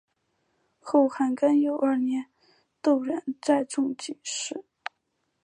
[0.79, 2.25] 后汉干佑二年
[2.81, 4.65] 窦偁中进士。